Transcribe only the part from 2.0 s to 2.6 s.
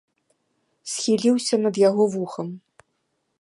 вухам.